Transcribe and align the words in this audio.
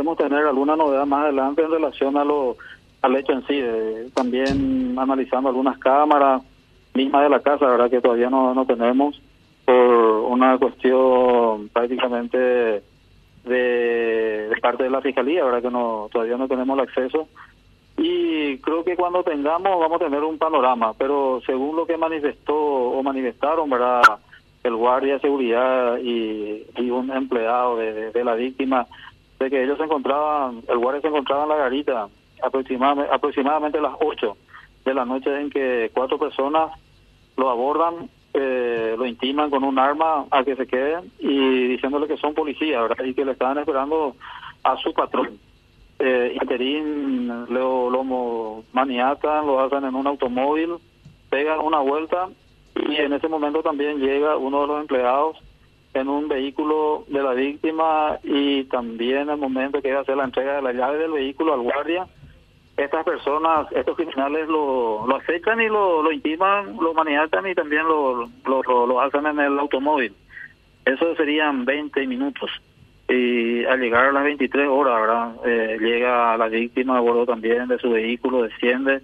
podemos 0.00 0.16
tener 0.16 0.46
alguna 0.46 0.76
novedad 0.76 1.04
más 1.04 1.24
adelante 1.24 1.62
en 1.62 1.70
relación 1.70 2.16
a 2.16 2.24
lo 2.24 2.56
al 3.02 3.16
hecho 3.16 3.32
en 3.32 3.46
sí. 3.46 3.62
también 4.14 4.98
analizando 4.98 5.48
algunas 5.48 5.78
cámaras 5.78 6.42
mismas 6.94 7.22
de 7.22 7.28
la 7.30 7.40
casa, 7.40 7.66
la 7.66 7.72
verdad 7.72 7.90
que 7.90 8.00
todavía 8.00 8.30
no, 8.30 8.54
no 8.54 8.64
tenemos 8.66 9.20
por 9.64 9.76
una 9.76 10.58
cuestión 10.58 11.68
prácticamente 11.68 12.82
de, 13.44 14.50
parte 14.60 14.84
de 14.84 14.90
la 14.90 15.00
fiscalía, 15.00 15.44
verdad 15.44 15.62
que 15.62 15.70
no 15.70 16.08
todavía 16.12 16.36
no 16.36 16.48
tenemos 16.48 16.78
el 16.78 16.84
acceso 16.84 17.28
y 17.96 18.58
creo 18.58 18.82
que 18.84 18.96
cuando 18.96 19.22
tengamos 19.22 19.78
vamos 19.78 20.00
a 20.00 20.04
tener 20.04 20.22
un 20.22 20.38
panorama, 20.38 20.94
pero 20.94 21.40
según 21.44 21.76
lo 21.76 21.86
que 21.86 21.96
manifestó 21.96 22.56
o 22.56 23.02
manifestaron, 23.02 23.68
¿verdad? 23.68 24.02
El 24.62 24.76
guardia 24.76 25.14
de 25.14 25.20
seguridad 25.20 25.98
y, 25.98 26.90
un 26.90 27.10
empleado 27.10 27.76
de, 27.76 28.10
de, 28.10 28.24
la 28.24 28.34
víctima, 28.34 28.86
de 29.40 29.50
que 29.50 29.64
ellos 29.64 29.78
se 29.78 29.84
encontraban, 29.84 30.62
el 30.68 30.78
guardia 30.78 31.00
se 31.00 31.08
encontraba 31.08 31.44
en 31.44 31.48
la 31.48 31.56
garita 31.56 32.08
aproximadamente, 32.42 33.12
aproximadamente 33.12 33.80
las 33.80 33.94
8 33.98 34.36
de 34.84 34.94
la 34.94 35.04
noche 35.04 35.40
en 35.40 35.50
que 35.50 35.90
cuatro 35.94 36.18
personas 36.18 36.70
lo 37.36 37.48
abordan, 37.48 38.10
eh, 38.34 38.94
lo 38.96 39.06
intiman 39.06 39.50
con 39.50 39.64
un 39.64 39.78
arma 39.78 40.26
a 40.30 40.44
que 40.44 40.56
se 40.56 40.66
queden 40.66 41.10
y 41.18 41.68
diciéndole 41.68 42.06
que 42.06 42.18
son 42.18 42.34
policías, 42.34 42.82
¿verdad? 42.82 43.04
Y 43.04 43.14
que 43.14 43.24
le 43.24 43.32
estaban 43.32 43.58
esperando 43.58 44.14
a 44.62 44.76
su 44.76 44.92
patrón 44.92 45.38
eh, 45.98 46.36
interín 46.40 47.28
lo, 47.48 47.90
lo 47.90 48.64
maniatan, 48.72 49.46
lo 49.46 49.60
hacen 49.60 49.84
en 49.84 49.94
un 49.94 50.06
automóvil, 50.06 50.76
pegan 51.28 51.60
una 51.60 51.80
vuelta 51.80 52.28
y 52.88 52.96
en 52.96 53.12
ese 53.12 53.28
momento 53.28 53.62
también 53.62 54.00
llega 54.00 54.36
uno 54.36 54.62
de 54.62 54.66
los 54.66 54.80
empleados 54.80 55.36
en 55.94 56.08
un 56.08 56.28
vehículo 56.28 57.04
de 57.08 57.22
la 57.22 57.32
víctima 57.32 58.18
y 58.22 58.64
también 58.64 59.28
el 59.28 59.36
momento 59.36 59.82
que 59.82 59.92
va 59.92 59.98
a 59.98 60.02
hacer 60.02 60.16
la 60.16 60.24
entrega 60.24 60.56
de 60.56 60.62
la 60.62 60.72
llave 60.72 60.98
del 60.98 61.12
vehículo 61.12 61.54
al 61.54 61.60
guardia, 61.60 62.06
estas 62.76 63.04
personas, 63.04 63.66
estos 63.72 63.96
criminales 63.96 64.48
lo, 64.48 65.06
lo 65.06 65.16
acechan 65.16 65.60
y 65.60 65.68
lo, 65.68 66.02
lo 66.02 66.12
intiman, 66.12 66.76
lo 66.80 66.94
maniatan 66.94 67.46
y 67.48 67.54
también 67.54 67.84
lo, 67.84 68.28
lo, 68.46 68.86
lo 68.86 69.00
hacen 69.00 69.26
en 69.26 69.40
el 69.40 69.58
automóvil. 69.58 70.14
Eso 70.84 71.14
serían 71.16 71.64
20 71.64 72.06
minutos 72.06 72.50
y 73.10 73.64
al 73.64 73.80
llegar 73.80 74.06
a 74.06 74.12
las 74.12 74.24
23 74.24 74.68
horas. 74.68 75.34
Eh, 75.44 75.78
llega 75.80 76.36
la 76.36 76.48
víctima 76.48 76.96
a 76.96 77.00
bordo 77.00 77.26
también 77.26 77.68
de 77.68 77.78
su 77.78 77.90
vehículo, 77.90 78.42
desciende, 78.42 79.00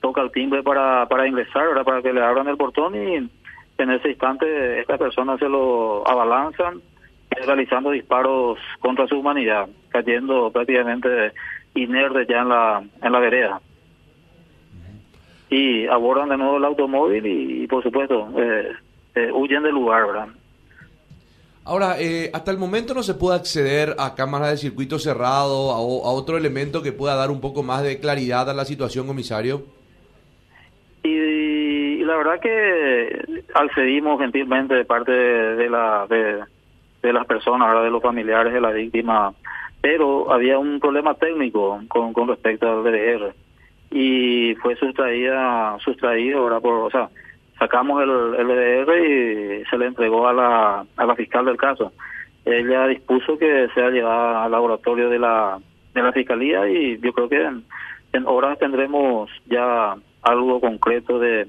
toca 0.00 0.22
el 0.22 0.32
timbre 0.32 0.62
para, 0.62 1.06
para 1.06 1.28
ingresar. 1.28 1.84
Para 1.84 2.02
que 2.02 2.12
le 2.12 2.22
abran 2.22 2.48
el 2.48 2.56
portón 2.56 2.94
y 2.94 3.28
en 3.78 3.90
ese 3.90 4.10
instante 4.10 4.80
estas 4.80 4.98
personas 4.98 5.38
se 5.38 5.48
lo 5.48 6.06
abalanzan 6.08 6.80
realizando 7.30 7.90
disparos 7.90 8.58
contra 8.80 9.06
su 9.06 9.18
humanidad, 9.18 9.68
cayendo 9.88 10.50
prácticamente 10.50 11.32
inerte 11.74 12.26
ya 12.28 12.42
en 12.42 12.48
la, 12.48 12.84
en 13.02 13.12
la 13.12 13.18
vereda. 13.18 13.60
Y 15.50 15.86
abordan 15.86 16.28
de 16.28 16.36
nuevo 16.36 16.56
el 16.56 16.64
automóvil 16.64 17.26
y, 17.26 17.66
por 17.66 17.82
supuesto, 17.82 18.28
eh, 18.36 18.72
eh, 19.14 19.30
huyen 19.32 19.62
del 19.62 19.74
lugar, 19.74 20.06
¿verdad? 20.06 20.28
Ahora, 21.66 21.96
eh, 21.98 22.30
hasta 22.32 22.50
el 22.50 22.58
momento 22.58 22.92
no 22.92 23.02
se 23.02 23.14
puede 23.14 23.38
acceder 23.38 23.96
a 23.98 24.14
cámaras 24.14 24.50
de 24.50 24.56
circuito 24.58 24.98
cerrado, 24.98 25.72
a, 25.72 25.76
a, 25.76 26.12
otro 26.12 26.36
elemento 26.36 26.82
que 26.82 26.92
pueda 26.92 27.14
dar 27.14 27.30
un 27.30 27.40
poco 27.40 27.62
más 27.62 27.82
de 27.82 28.00
claridad 28.00 28.50
a 28.50 28.54
la 28.54 28.64
situación, 28.64 29.06
comisario. 29.06 29.62
Y, 31.02 32.02
la 32.04 32.16
verdad 32.16 32.40
que 32.40 33.23
accedimos 33.54 34.20
gentilmente 34.20 34.74
de 34.74 34.84
parte 34.84 35.12
de, 35.12 35.70
la 35.70 36.06
de, 36.08 37.12
las 37.12 37.26
personas, 37.26 37.82
de 37.82 37.90
los 37.90 38.02
familiares 38.02 38.52
de 38.52 38.60
la 38.60 38.70
víctima, 38.70 39.32
pero 39.80 40.32
había 40.32 40.58
un 40.58 40.80
problema 40.80 41.14
técnico 41.14 41.80
con, 41.88 42.12
con 42.12 42.28
respecto 42.28 42.70
al 42.70 42.82
DDR 42.82 43.34
y 43.90 44.54
fue 44.56 44.74
sustraída, 44.76 45.76
sustraído, 45.78 46.40
ahora 46.40 46.60
por, 46.60 46.74
o 46.74 46.90
sea, 46.90 47.08
sacamos 47.58 48.02
el, 48.02 48.50
el 48.50 49.62
y 49.62 49.64
se 49.66 49.78
le 49.78 49.86
entregó 49.86 50.26
a 50.26 50.32
la, 50.32 50.86
a 50.96 51.06
la 51.06 51.14
fiscal 51.14 51.44
del 51.44 51.56
caso. 51.56 51.92
Ella 52.44 52.88
dispuso 52.88 53.38
que 53.38 53.68
sea 53.72 53.90
llevada 53.90 54.44
al 54.44 54.50
laboratorio 54.50 55.08
de 55.08 55.18
la, 55.18 55.58
de 55.94 56.02
la 56.02 56.12
fiscalía 56.12 56.68
y 56.68 56.98
yo 56.98 57.12
creo 57.12 57.28
que 57.28 57.40
en, 57.40 57.64
en 58.12 58.26
horas 58.26 58.58
tendremos 58.58 59.30
ya 59.46 59.94
algo 60.22 60.60
concreto 60.60 61.18
de 61.18 61.46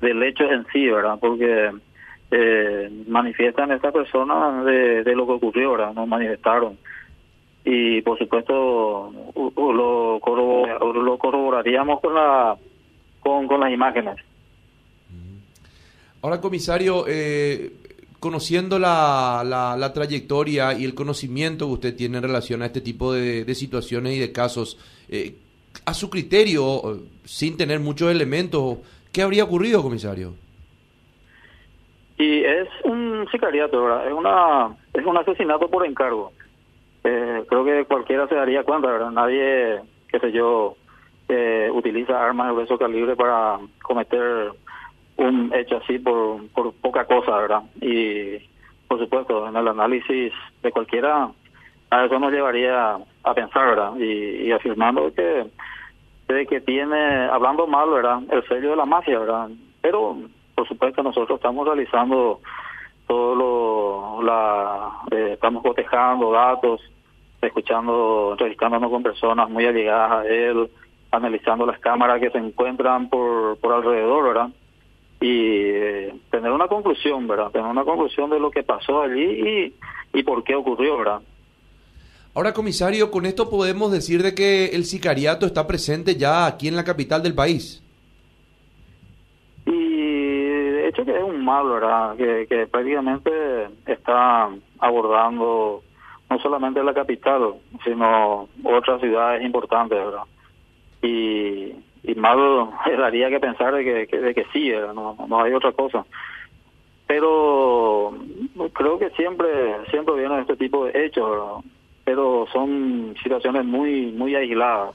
del 0.00 0.22
hecho 0.22 0.44
en 0.44 0.66
sí, 0.72 0.88
¿verdad? 0.88 1.18
Porque 1.20 1.70
eh, 2.30 2.90
manifiestan 3.06 3.72
estas 3.72 3.92
personas 3.92 4.64
de, 4.64 5.02
de 5.02 5.16
lo 5.16 5.26
que 5.26 5.32
ocurrió, 5.32 5.72
¿verdad? 5.72 5.94
Nos 5.94 6.08
manifestaron. 6.08 6.78
Y 7.64 8.00
por 8.02 8.18
supuesto 8.18 9.12
lo, 9.34 10.20
lo 10.22 11.18
corroboraríamos 11.18 12.00
con 12.00 12.14
la 12.14 12.56
con, 13.20 13.60
las 13.60 13.72
imágenes. 13.72 14.16
Ahora, 16.22 16.40
comisario, 16.40 17.04
eh, 17.06 17.72
conociendo 18.18 18.78
la, 18.78 19.42
la, 19.44 19.92
trayectoria 19.92 20.72
y 20.72 20.84
el 20.84 20.94
conocimiento 20.94 21.66
que 21.66 21.72
usted 21.72 21.96
tiene 21.96 22.18
en 22.18 22.24
relación 22.24 22.62
a 22.62 22.66
este 22.66 22.80
tipo 22.80 23.12
de, 23.12 23.54
situaciones 23.54 24.14
y 24.14 24.18
de 24.18 24.32
casos, 24.32 24.78
eh, 25.08 25.34
a 25.84 25.94
su 25.94 26.10
criterio, 26.10 27.02
sin 27.24 27.56
tener 27.56 27.80
muchos 27.80 28.10
elementos, 28.10 28.78
¿qué 29.12 29.22
habría 29.22 29.44
ocurrido, 29.44 29.82
comisario? 29.82 30.34
Y 32.16 32.44
es 32.44 32.68
un 32.84 33.26
sicariato, 33.30 33.84
¿verdad? 33.84 34.06
Es, 34.06 34.12
una, 34.12 34.76
es 34.92 35.06
un 35.06 35.16
asesinato 35.16 35.68
por 35.68 35.86
encargo. 35.86 36.32
Eh, 37.04 37.44
creo 37.48 37.64
que 37.64 37.84
cualquiera 37.84 38.26
se 38.26 38.34
daría 38.34 38.64
cuenta, 38.64 38.88
¿verdad? 38.88 39.10
Nadie, 39.10 39.80
qué 40.08 40.18
sé 40.18 40.32
yo, 40.32 40.76
utiliza 41.72 42.24
armas 42.24 42.48
de 42.48 42.54
grueso 42.54 42.78
calibre 42.78 43.14
para 43.14 43.58
cometer 43.82 44.50
un 45.16 45.52
hecho 45.54 45.76
así 45.76 45.98
por, 45.98 46.46
por 46.48 46.72
poca 46.74 47.04
cosa, 47.04 47.36
¿verdad? 47.36 47.62
Y 47.80 48.38
por 48.88 48.98
supuesto, 48.98 49.46
en 49.46 49.56
el 49.56 49.68
análisis 49.68 50.32
de 50.62 50.72
cualquiera, 50.72 51.28
a 51.90 52.04
eso 52.04 52.18
nos 52.18 52.32
llevaría 52.32 52.96
a 53.22 53.34
pensar, 53.34 53.68
¿verdad? 53.68 53.96
Y, 53.98 54.50
afirmando 54.50 55.12
que, 55.12 55.46
de 56.28 56.46
que 56.46 56.60
tiene, 56.60 57.26
hablando 57.26 57.66
mal, 57.66 57.90
¿verdad? 57.90 58.20
El 58.30 58.46
sello 58.46 58.70
de 58.70 58.76
la 58.76 58.84
mafia, 58.84 59.18
¿verdad? 59.18 59.48
Pero, 59.80 60.16
por 60.54 60.68
supuesto, 60.68 61.02
nosotros 61.02 61.38
estamos 61.38 61.66
realizando 61.66 62.40
todo 63.06 64.20
lo, 64.22 65.02
eh, 65.10 65.32
estamos 65.32 65.62
cotejando 65.62 66.30
datos, 66.30 66.80
escuchando, 67.40 68.32
entrevistándonos 68.32 68.90
con 68.90 69.02
personas 69.02 69.48
muy 69.48 69.64
allegadas 69.64 70.12
a 70.12 70.26
él, 70.26 70.70
analizando 71.10 71.64
las 71.64 71.78
cámaras 71.78 72.20
que 72.20 72.30
se 72.30 72.38
encuentran 72.38 73.08
por, 73.08 73.58
por 73.58 73.72
alrededor, 73.72 74.24
¿verdad? 74.24 74.50
y 75.20 75.26
eh, 75.26 76.14
tener 76.30 76.52
una 76.52 76.68
conclusión, 76.68 77.26
¿verdad? 77.26 77.50
Tener 77.50 77.68
una 77.68 77.84
conclusión 77.84 78.30
de 78.30 78.38
lo 78.38 78.50
que 78.50 78.62
pasó 78.62 79.02
allí 79.02 79.24
y, 79.24 80.18
y 80.18 80.22
por 80.22 80.44
qué 80.44 80.54
ocurrió, 80.54 80.98
¿verdad? 80.98 81.20
Ahora, 82.38 82.52
comisario, 82.52 83.10
con 83.10 83.26
esto 83.26 83.50
podemos 83.50 83.90
decir 83.90 84.22
de 84.22 84.32
que 84.32 84.66
el 84.66 84.84
sicariato 84.84 85.44
está 85.44 85.66
presente 85.66 86.14
ya 86.14 86.46
aquí 86.46 86.68
en 86.68 86.76
la 86.76 86.84
capital 86.84 87.20
del 87.20 87.34
país. 87.34 87.82
Y 89.66 90.04
de 90.04 90.86
hecho 90.86 91.04
que 91.04 91.16
es 91.16 91.22
un 91.24 91.44
mal, 91.44 91.68
¿verdad? 91.68 92.16
Que, 92.16 92.46
que 92.48 92.68
prácticamente 92.68 93.32
está 93.86 94.50
abordando 94.78 95.82
no 96.30 96.38
solamente 96.38 96.84
la 96.84 96.94
capital, 96.94 97.54
sino 97.82 98.48
otras 98.62 99.00
ciudades 99.00 99.44
importantes, 99.44 99.98
¿verdad? 99.98 100.22
Y 101.02 101.72
y 102.04 102.14
mal 102.14 102.38
daría 102.98 103.30
que 103.30 103.40
pensar 103.40 103.74
de 103.74 104.06
que, 104.06 104.16
de 104.16 104.32
que 104.32 104.46
sí, 104.52 104.70
no, 104.94 105.16
no 105.26 105.42
hay 105.42 105.52
otra 105.54 105.72
cosa. 105.72 106.06
Pero 107.08 108.14
creo 108.74 108.96
que 109.00 109.10
siempre 109.10 109.48
siempre 109.90 110.14
vienen 110.14 110.38
este 110.38 110.56
tipo 110.56 110.84
de 110.84 111.04
hechos, 111.04 111.64
pero 112.08 112.46
son 112.50 113.14
situaciones 113.22 113.66
muy 113.66 114.06
muy 114.12 114.34
aisladas. 114.34 114.94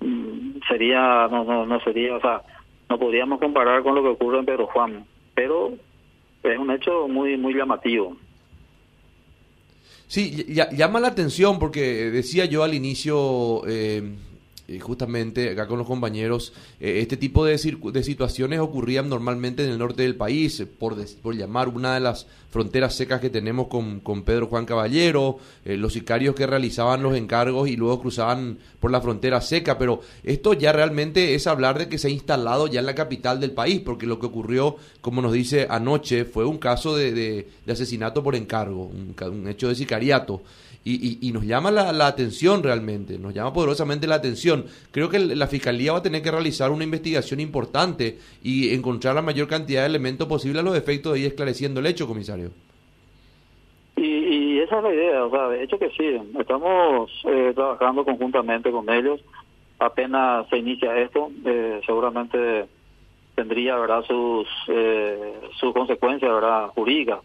Mm, 0.00 0.60
sería 0.66 1.28
no, 1.30 1.44
no 1.44 1.66
no 1.66 1.78
sería, 1.80 2.16
o 2.16 2.20
sea, 2.22 2.40
no 2.88 2.98
podríamos 2.98 3.38
comparar 3.38 3.82
con 3.82 3.94
lo 3.94 4.02
que 4.02 4.08
ocurre 4.08 4.38
en 4.38 4.46
Pedro 4.46 4.66
Juan, 4.68 5.04
pero 5.34 5.74
es 6.42 6.58
un 6.58 6.70
hecho 6.70 7.06
muy 7.06 7.36
muy 7.36 7.52
llamativo. 7.52 8.16
Sí, 10.06 10.46
llama 10.72 11.00
la 11.00 11.08
atención 11.08 11.58
porque 11.58 12.10
decía 12.10 12.46
yo 12.46 12.62
al 12.62 12.72
inicio 12.72 13.60
eh, 13.68 14.02
eh, 14.68 14.80
justamente 14.80 15.50
acá 15.50 15.68
con 15.68 15.78
los 15.78 15.86
compañeros, 15.86 16.52
eh, 16.80 16.98
este 17.00 17.16
tipo 17.16 17.44
de, 17.44 17.52
de, 17.52 18.02
situaciones 18.02 18.58
ocurrían 18.58 19.08
normalmente 19.08 19.64
en 19.64 19.70
el 19.70 19.78
norte 19.78 20.02
del 20.02 20.16
país, 20.16 20.58
eh, 20.58 20.66
por, 20.66 20.96
por 21.22 21.36
llamar 21.36 21.68
una 21.68 21.94
de 21.94 22.00
las 22.00 22.26
fronteras 22.50 22.96
secas 22.96 23.20
que 23.20 23.30
tenemos 23.30 23.68
con, 23.68 24.00
con 24.00 24.24
Pedro 24.24 24.48
Juan 24.48 24.64
Caballero, 24.64 25.38
los 25.64 25.92
sicarios 25.92 26.34
que 26.34 26.46
realizaban 26.46 27.02
los 27.02 27.14
encargos 27.14 27.68
y 27.68 27.76
luego 27.76 28.00
cruzaban 28.00 28.58
por 28.80 28.90
la 28.90 29.02
frontera 29.02 29.40
seca, 29.42 29.76
pero 29.78 30.00
esto 30.22 30.54
ya 30.54 30.72
realmente 30.72 31.34
es 31.34 31.46
hablar 31.46 31.78
de 31.78 31.88
que 31.88 31.98
se 31.98 32.08
ha 32.08 32.10
instalado 32.10 32.66
ya 32.66 32.80
en 32.80 32.86
la 32.86 32.94
capital 32.94 33.40
del 33.40 33.50
país, 33.50 33.82
porque 33.84 34.06
lo 34.06 34.18
que 34.18 34.26
ocurrió, 34.26 34.76
como 35.02 35.20
nos 35.20 35.32
dice 35.32 35.66
anoche, 35.68 36.24
fue 36.24 36.46
un 36.46 36.56
caso 36.56 36.96
de, 36.96 37.12
de, 37.12 37.72
asesinato 37.72 38.22
por 38.22 38.34
encargo, 38.34 38.86
un, 38.86 39.14
un 39.30 39.48
hecho 39.48 39.68
de 39.68 39.74
sicariato. 39.74 40.42
Y, 40.88 41.32
nos 41.32 41.44
llama 41.44 41.72
la, 41.72 41.92
la, 41.92 42.06
atención 42.06 42.62
realmente, 42.62 43.18
nos 43.18 43.34
llama 43.34 43.52
poderosamente 43.52 44.06
la 44.06 44.14
atención. 44.14 44.66
Creo 44.92 45.08
que 45.08 45.18
la 45.18 45.48
Fiscalía 45.48 45.92
va 45.92 45.98
a 45.98 46.02
tener 46.02 46.22
que 46.22 46.30
realizar 46.30 46.70
una 46.70 46.84
investigación 46.84 47.40
importante 47.40 48.18
y 48.42 48.72
encontrar 48.72 49.16
la 49.16 49.22
mayor 49.22 49.48
cantidad 49.48 49.80
de 49.80 49.88
elementos 49.88 50.28
posibles 50.28 50.60
a 50.60 50.64
los 50.64 50.76
efectos 50.76 51.14
de 51.14 51.20
ir 51.20 51.26
esclareciendo 51.26 51.80
el 51.80 51.86
hecho, 51.86 52.06
comisario. 52.06 52.50
Y, 53.96 54.60
esa 54.60 54.78
es 54.78 54.82
la 54.84 54.94
idea, 54.94 55.24
o 55.24 55.30
sea, 55.30 55.48
de 55.48 55.62
hecho 55.62 55.78
que 55.78 55.90
sí, 55.90 56.20
estamos 56.38 57.10
eh, 57.24 57.52
trabajando 57.54 58.04
conjuntamente 58.04 58.70
con 58.70 58.88
ellos, 58.88 59.20
apenas 59.78 60.48
se 60.48 60.58
inicia 60.58 60.98
esto, 60.98 61.30
eh, 61.44 61.80
seguramente 61.84 62.66
tendría 63.34 63.76
verdad 63.76 64.02
sus 64.04 64.48
eh, 64.68 65.34
sus 65.60 65.72
consecuencias 65.72 66.32
verdad 66.32 66.68
jurídicas 66.68 67.20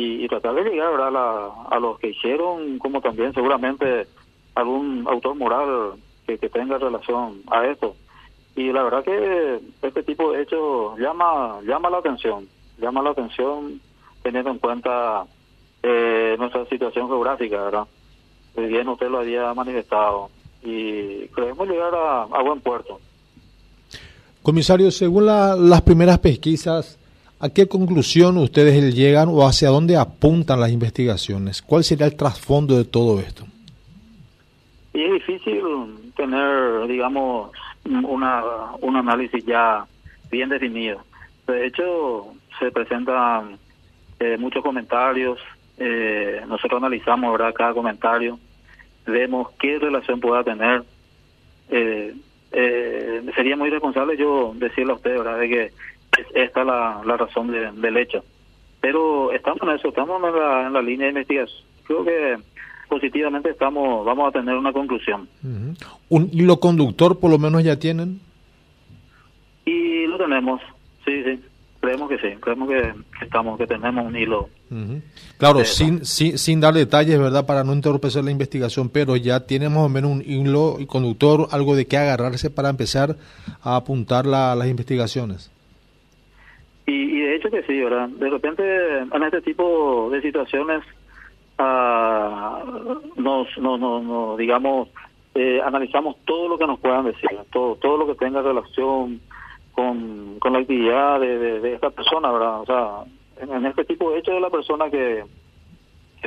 y, 0.00 0.28
tratar 0.28 0.54
de 0.54 0.64
llegar 0.64 0.92
¿verdad? 0.92 1.50
a 1.70 1.78
los 1.78 1.98
que 1.98 2.08
hicieron, 2.08 2.78
como 2.78 3.00
también 3.00 3.34
seguramente 3.34 4.06
algún 4.54 5.06
autor 5.08 5.36
moral 5.36 5.92
que, 6.26 6.38
tenga 6.48 6.78
relación 6.78 7.42
a 7.50 7.66
esto. 7.66 7.96
Y 8.56 8.72
la 8.72 8.82
verdad 8.82 9.04
que 9.04 9.60
este 9.82 10.02
tipo 10.02 10.32
de 10.32 10.42
hechos 10.42 10.98
llama 10.98 11.60
llama 11.66 11.90
la 11.90 11.98
atención, 11.98 12.48
llama 12.78 13.02
la 13.02 13.10
atención 13.10 13.80
teniendo 14.22 14.50
en 14.50 14.58
cuenta 14.58 15.24
eh, 15.82 16.36
nuestra 16.38 16.66
situación 16.66 17.08
geográfica, 17.08 17.62
¿verdad? 17.62 17.86
Bien 18.56 18.88
usted 18.88 19.08
lo 19.08 19.20
había 19.20 19.54
manifestado 19.54 20.30
y 20.62 21.26
creemos 21.28 21.68
llegar 21.68 21.94
a, 21.94 22.22
a 22.22 22.42
buen 22.42 22.60
puerto. 22.60 23.00
Comisario, 24.42 24.90
según 24.90 25.26
las 25.26 25.82
primeras 25.82 26.18
pesquisas, 26.18 26.99
¿A 27.42 27.48
qué 27.48 27.66
conclusión 27.66 28.36
ustedes 28.36 28.94
llegan 28.94 29.28
o 29.30 29.46
hacia 29.46 29.70
dónde 29.70 29.96
apuntan 29.96 30.60
las 30.60 30.70
investigaciones? 30.70 31.62
¿Cuál 31.62 31.84
sería 31.84 32.04
el 32.04 32.14
trasfondo 32.14 32.76
de 32.76 32.84
todo 32.84 33.18
esto? 33.18 33.46
Y 34.92 35.04
es 35.04 35.12
difícil 35.14 35.62
tener, 36.14 36.86
digamos, 36.86 37.50
una, 37.86 38.42
un 38.82 38.94
análisis 38.94 39.42
ya 39.46 39.86
bien 40.30 40.50
definido. 40.50 41.00
De 41.46 41.66
hecho, 41.66 42.26
se 42.58 42.70
presentan 42.70 43.56
eh, 44.18 44.36
muchos 44.38 44.62
comentarios, 44.62 45.38
eh, 45.78 46.42
nosotros 46.46 46.76
analizamos 46.82 47.32
¿verdad? 47.32 47.54
cada 47.54 47.72
comentario, 47.72 48.38
vemos 49.06 49.48
qué 49.58 49.78
relación 49.78 50.20
pueda 50.20 50.44
tener. 50.44 50.82
Eh, 51.70 52.14
sería 53.34 53.56
muy 53.56 53.70
responsable 53.70 54.18
yo 54.18 54.52
decirle 54.56 54.92
a 54.92 54.96
usted 54.96 55.16
¿verdad? 55.16 55.38
de 55.38 55.48
que 55.48 55.72
es 56.20 56.26
esta 56.34 56.64
la, 56.64 57.02
la 57.04 57.16
razón 57.16 57.50
del 57.50 57.96
hecho. 57.96 58.24
Pero 58.80 59.32
estamos 59.32 59.62
en 59.62 59.70
eso, 59.70 59.88
estamos 59.88 60.22
en 60.22 60.34
la, 60.34 60.66
en 60.66 60.72
la 60.72 60.82
línea 60.82 61.06
de 61.06 61.12
investigación. 61.12 61.64
Creo 61.84 62.04
que 62.04 62.36
positivamente 62.88 63.50
estamos 63.50 64.04
vamos 64.04 64.28
a 64.28 64.32
tener 64.32 64.54
una 64.54 64.72
conclusión. 64.72 65.28
¿Un 66.08 66.30
hilo 66.32 66.58
conductor 66.58 67.18
por 67.18 67.30
lo 67.30 67.38
menos 67.38 67.62
ya 67.62 67.78
tienen? 67.78 68.20
Y 69.64 70.06
lo 70.06 70.18
tenemos, 70.18 70.60
sí, 71.04 71.22
sí. 71.24 71.40
Creemos 71.80 72.10
que 72.10 72.18
sí, 72.18 72.36
creemos 72.40 72.68
que, 72.68 72.92
estamos, 73.22 73.56
que 73.56 73.66
tenemos 73.66 74.04
un 74.04 74.14
hilo. 74.14 74.50
Claro, 75.38 75.64
sin, 75.64 76.04
sin, 76.04 76.36
sin 76.36 76.60
dar 76.60 76.74
detalles, 76.74 77.18
¿verdad? 77.18 77.46
Para 77.46 77.64
no 77.64 77.72
entorpecer 77.72 78.22
la 78.22 78.30
investigación, 78.30 78.90
pero 78.90 79.16
ya 79.16 79.40
tenemos 79.46 79.78
más 79.78 79.86
o 79.86 79.88
menos 79.88 80.10
un 80.10 80.22
hilo 80.22 80.76
conductor, 80.86 81.48
algo 81.52 81.74
de 81.74 81.86
qué 81.86 81.96
agarrarse 81.96 82.50
para 82.50 82.68
empezar 82.68 83.16
a 83.62 83.76
apuntar 83.76 84.26
la, 84.26 84.54
las 84.54 84.68
investigaciones. 84.68 85.50
Y, 86.90 87.20
de 87.20 87.36
hecho 87.36 87.50
que 87.50 87.62
sí, 87.62 87.80
¿verdad? 87.80 88.08
De 88.08 88.28
repente 88.28 88.98
en 88.98 89.22
este 89.22 89.42
tipo 89.42 90.08
de 90.10 90.20
situaciones 90.22 90.82
ah, 91.58 92.62
nos, 93.16 93.46
no, 93.58 93.78
no, 93.78 94.36
digamos, 94.36 94.88
eh, 95.34 95.60
analizamos 95.64 96.16
todo 96.24 96.48
lo 96.48 96.58
que 96.58 96.66
nos 96.66 96.80
puedan 96.80 97.04
decir, 97.04 97.30
todo, 97.52 97.76
todo 97.76 97.96
lo 97.96 98.06
que 98.06 98.16
tenga 98.16 98.42
relación 98.42 99.20
con, 99.72 100.38
con 100.40 100.52
la 100.52 100.58
actividad 100.58 101.20
de, 101.20 101.74
esta 101.74 101.90
persona, 101.90 102.32
¿verdad? 102.32 102.60
O 102.60 102.66
sea, 102.66 103.56
en, 103.56 103.66
este 103.66 103.84
tipo 103.84 104.10
de 104.10 104.18
hecho 104.18 104.32
de 104.32 104.40
la 104.40 104.50
persona 104.50 104.90
que, 104.90 105.24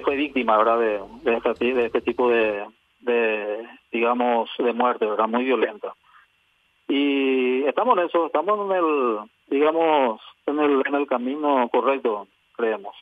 fue 0.03 0.15
víctima, 0.15 0.57
¿verdad? 0.57 0.79
De, 0.79 1.01
de, 1.23 1.37
este, 1.37 1.73
de 1.73 1.85
este 1.85 2.01
tipo 2.01 2.29
de, 2.29 2.63
de, 3.01 3.67
digamos, 3.91 4.49
de 4.57 4.73
muerte, 4.73 5.05
¿verdad? 5.05 5.27
Muy 5.27 5.43
violenta. 5.43 5.93
Y 6.87 7.63
estamos 7.63 7.97
en 7.97 8.05
eso, 8.05 8.27
estamos 8.27 8.71
en 8.71 8.77
el, 8.77 9.17
digamos, 9.47 10.21
en 10.47 10.59
el, 10.59 10.81
en 10.85 10.95
el 10.95 11.07
camino 11.07 11.67
correcto, 11.71 12.27
creemos. 12.55 12.95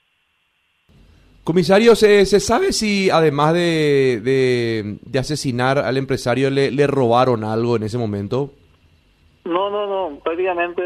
Comisario, 1.43 1.95
¿se, 1.95 2.25
¿se 2.27 2.39
sabe 2.39 2.71
si 2.71 3.09
además 3.09 3.53
de, 3.53 4.99
de, 5.03 5.19
asesinar 5.19 5.79
al 5.79 5.97
empresario 5.97 6.51
le, 6.51 6.69
le 6.69 6.85
robaron 6.85 7.43
algo 7.43 7.75
en 7.75 7.83
ese 7.83 7.97
momento? 7.97 8.51
No, 9.45 9.71
no, 9.71 9.88
no, 9.88 10.19
prácticamente 10.19 10.81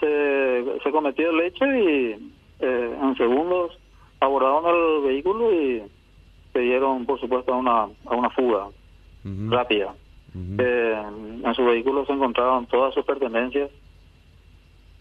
se, 0.00 0.64
se 0.82 0.90
cometió 0.90 1.30
el 1.30 1.40
hecho 1.40 1.66
y 1.66 2.32
eh, 2.60 2.96
en 3.02 3.16
segundos 3.16 3.78
abordaron 4.20 4.64
el 4.74 5.02
vehículo 5.08 5.52
y 5.52 5.82
se 6.52 6.58
dieron, 6.60 7.04
por 7.04 7.20
supuesto, 7.20 7.52
a 7.52 7.58
una, 7.58 7.82
a 8.06 8.14
una 8.14 8.30
fuga 8.30 8.68
rápida. 9.48 9.94
Eh, 10.34 11.02
en 11.44 11.54
su 11.54 11.64
vehículo 11.64 12.06
se 12.06 12.12
encontraron 12.12 12.66
todas 12.66 12.94
sus 12.94 13.04
pertenencias 13.04 13.70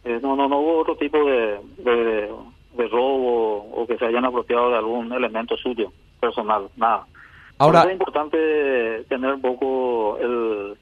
eh, 0.04 0.20
no, 0.22 0.36
no, 0.36 0.48
no 0.48 0.60
hubo 0.60 0.80
otro 0.80 0.96
tipo 0.96 1.18
de, 1.26 1.60
de, 1.78 2.88
robo 2.88 3.58
o 3.74 3.86
que 3.86 3.98
se 3.98 4.06
hayan 4.06 4.26
apropiado 4.26 4.70
de 4.70 4.78
algún 4.78 5.12
elemento 5.12 5.58
suyo, 5.58 5.92
personal, 6.20 6.70
nada. 6.78 7.06
Ahora 7.58 7.84
es 7.84 7.92
importante 7.92 9.04
tener 9.10 9.34
un 9.34 9.42
poco 9.42 10.18
el, 10.18 10.78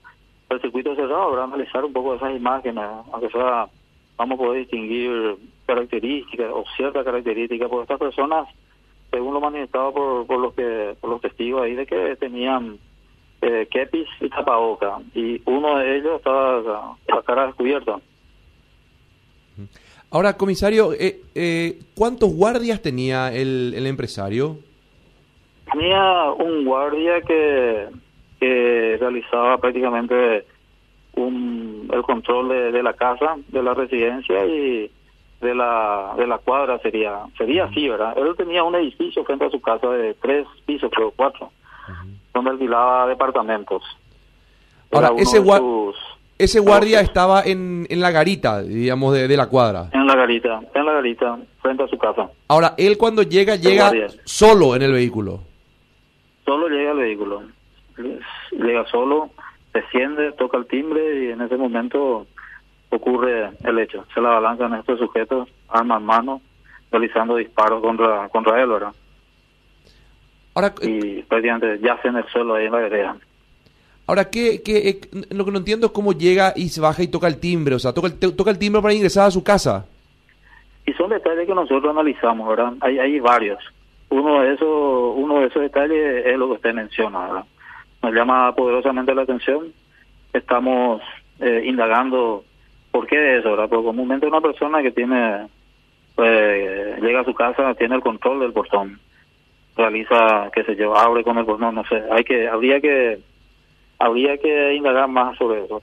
el 0.50 0.62
circuito 0.62 0.96
cerrado, 0.96 1.32
¿verdad? 1.32 1.46
analizar 1.46 1.84
un 1.84 1.94
poco 1.94 2.16
esas 2.16 2.36
imágenes, 2.36 2.86
aunque 3.12 3.30
sea, 3.30 3.68
vamos 4.16 4.40
a 4.40 4.44
poder 4.44 4.60
distinguir 4.60 5.38
características 5.66 6.52
o 6.54 6.64
ciertas 6.76 7.04
características, 7.04 7.68
porque 7.68 7.84
estas 7.84 8.00
personas, 8.00 8.48
según 9.12 9.34
lo 9.34 9.42
manifestado 9.42 9.92
por, 9.92 10.28
por 10.28 10.40
los 10.40 10.54
que 10.54 10.96
por 11.02 11.10
los 11.10 11.22
testigos 11.22 11.64
ahí, 11.64 11.74
de 11.74 11.86
que 11.86 12.16
tenían 12.18 12.78
eh, 13.42 13.68
kepis 13.70 14.08
y 14.22 14.30
tapaboca, 14.30 15.00
y 15.14 15.42
uno 15.46 15.78
de 15.78 15.98
ellos 15.98 16.18
estaba 16.18 16.96
la 17.08 17.22
cara 17.24 17.48
descubierta. 17.48 18.00
Ahora, 20.10 20.38
comisario, 20.38 20.94
eh, 20.94 21.22
eh, 21.36 21.80
¿cuántos 21.96 22.34
guardias 22.34 22.82
tenía 22.82 23.34
el, 23.34 23.74
el, 23.76 23.86
empresario? 23.88 24.58
Tenía 25.72 26.32
un 26.32 26.64
guardia 26.64 27.22
que, 27.22 27.88
que 28.40 28.98
realizaba 29.00 29.58
prácticamente 29.58 30.46
un, 31.16 31.90
el 31.92 32.04
control 32.04 32.72
de, 32.72 32.84
la 32.84 32.94
casa, 32.94 33.36
de 33.50 33.62
la 33.62 33.74
residencia 33.74 34.46
y 34.46 34.90
de 35.42 35.54
la 35.54 36.16
de 36.18 36.26
la 36.26 36.40
cuadra 36.40 36.80
sería 36.80 37.20
sería 37.38 37.66
así, 37.66 37.88
¿verdad? 37.88 38.18
Él 38.18 38.34
tenía 38.36 38.64
un 38.64 38.74
edificio 38.74 39.24
frente 39.24 39.46
a 39.46 39.52
su 39.52 39.62
casa 39.62 39.88
de 39.90 40.16
tres 40.16 40.48
pisos, 40.66 40.90
creo, 40.92 41.12
cuatro, 41.16 41.52
donde 42.34 42.52
alquilaba 42.52 43.08
departamentos. 43.08 43.84
Ahora, 44.92 45.12
ese, 45.18 45.40
guardia 45.40 45.68
ese 46.38 46.60
guardia 46.60 47.02
estaba 47.02 47.42
en, 47.44 47.88
en 47.90 48.00
la 48.00 48.12
garita, 48.12 48.62
digamos, 48.62 49.14
de, 49.14 49.28
de, 49.28 49.38
la 49.38 49.48
cuadra. 49.48 49.90
En 49.94 50.06
la 50.06 50.16
garita, 50.16 50.60
en 50.74 50.86
la 50.86 50.94
garita, 50.94 51.38
frente 51.62 51.84
a 51.84 51.88
su 51.88 51.98
casa. 51.98 52.30
Ahora, 52.48 52.74
él 52.78 52.98
cuando 52.98 53.24
llega, 53.24 53.56
llega 53.56 53.92
solo 54.24 54.76
en 54.76 54.84
el 54.84 54.92
vehículo. 54.92 55.42
Solo 56.46 56.68
llega 56.70 56.92
al 56.92 56.98
vehículo. 56.98 57.44
Llega 58.52 58.86
solo, 58.86 59.32
desciende, 59.74 60.32
toca 60.34 60.58
el 60.58 60.68
timbre 60.68 61.26
y 61.26 61.32
en 61.32 61.42
ese 61.42 61.58
momento 61.58 62.28
ocurre 62.90 63.52
el 63.64 63.80
hecho. 63.80 64.06
Se 64.14 64.22
la 64.22 64.30
balanzan 64.30 64.74
estos 64.76 65.00
sujetos, 65.00 65.50
arma 65.68 65.98
en 65.98 66.06
mano, 66.06 66.42
realizando 66.92 67.36
disparos 67.36 67.82
contra, 67.82 68.30
contra 68.30 68.62
él, 68.62 68.70
¿verdad? 68.70 68.94
Ahora, 70.54 70.74
y 70.82 71.22
prácticamente 71.24 71.80
yace 71.80 72.08
en 72.08 72.18
el 72.18 72.26
suelo 72.30 72.56
ahí 72.56 72.66
en 72.66 72.72
la 72.72 72.80
vereda. 72.80 73.18
Ahora, 74.08 74.30
¿qué, 74.30 74.62
qué, 74.64 74.90
eh, 74.90 75.02
lo 75.32 75.44
que 75.44 75.52
no 75.52 75.58
entiendo 75.58 75.88
es 75.88 75.92
cómo 75.92 76.14
llega 76.14 76.54
y 76.56 76.70
se 76.70 76.80
baja 76.80 77.04
y 77.04 77.10
toca 77.10 77.28
el 77.28 77.42
timbre, 77.42 77.76
o 77.76 77.80
sea, 77.80 77.94
toca 77.94 78.08
el, 78.08 78.18
toca 78.18 78.52
el 78.52 78.58
timbre 78.58 78.82
para 78.82 78.94
ingresar 78.94 79.28
a 79.28 79.32
su 79.32 79.44
casa. 79.44 79.86
Y 80.86 80.94
son 80.94 81.10
detalles 81.10 81.46
que 81.46 81.54
nosotros 81.54 81.92
analizamos, 81.92 82.48
¿verdad? 82.48 82.74
Hay, 82.80 82.98
hay 82.98 83.20
varios. 83.20 83.60
Uno 84.10 84.42
de 84.42 84.54
esos, 84.54 85.14
uno 85.18 85.42
de 85.42 85.48
esos 85.48 85.62
detalles 85.62 86.26
es 86.26 86.38
lo 86.38 86.48
que 86.48 86.54
usted 86.54 86.74
menciona, 86.74 87.20
¿verdad? 87.28 87.46
Nos 88.02 88.14
llama 88.14 88.56
poderosamente 88.56 89.14
la 89.14 89.24
atención. 89.24 89.74
Estamos 90.32 91.02
eh, 91.42 91.64
indagando 91.66 92.46
por 92.92 93.08
qué 93.08 93.40
eso, 93.40 93.52
¿verdad? 93.52 93.68
Porque 93.68 93.88
comúnmente 93.88 94.26
una 94.26 94.40
persona 94.40 94.82
que 94.82 94.92
tiene, 94.92 95.48
pues, 96.16 97.02
llega 97.02 97.20
a 97.20 97.26
su 97.26 97.34
casa, 97.34 97.74
tiene 97.74 97.96
el 97.96 98.02
control 98.02 98.40
del 98.40 98.54
portón, 98.54 99.02
realiza, 99.76 100.50
qué 100.54 100.64
sé 100.64 100.78
yo, 100.78 100.96
abre 100.96 101.26
con 101.26 101.38
el 101.38 101.46
portón, 101.46 101.76
no 101.76 101.84
sé. 101.84 102.02
Hay 102.10 102.24
que, 102.24 102.48
habría 102.48 102.80
que 102.80 103.20
habría 104.00 104.38
que 104.38 104.74
indagar 104.76 105.08
más 105.08 105.38
sobre 105.38 105.66
eso. 105.66 105.82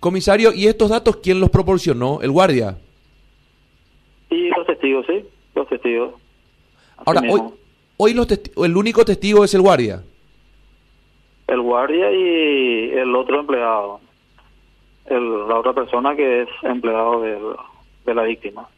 Comisario, 0.00 0.52
¿y 0.52 0.66
estos 0.66 0.90
datos 0.90 1.16
quién 1.16 1.40
los 1.40 1.50
proporcionó? 1.50 2.20
¿El 2.20 2.30
guardia? 2.30 2.78
Y 4.30 4.48
los 4.50 4.66
testigos, 4.66 5.06
sí, 5.06 5.24
los 5.54 5.68
testigos. 5.68 6.14
Ahora, 7.04 7.22
hoy, 7.30 7.40
hoy 7.96 8.14
los 8.14 8.28
el 8.30 8.76
único 8.76 9.04
testigo 9.04 9.44
es 9.44 9.54
el 9.54 9.62
guardia. 9.62 10.02
El 11.46 11.62
guardia 11.62 12.12
y 12.12 12.90
el 12.90 13.14
otro 13.14 13.40
empleado, 13.40 14.00
el, 15.06 15.48
la 15.48 15.58
otra 15.58 15.72
persona 15.72 16.14
que 16.14 16.42
es 16.42 16.48
empleado 16.62 17.22
de 17.22 18.14
la 18.14 18.22
víctima. 18.24 18.68